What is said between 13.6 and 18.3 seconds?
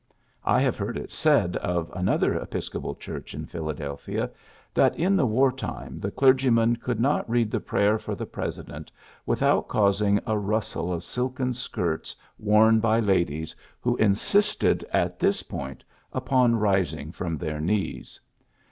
who insisted at this point upon rising from their knees.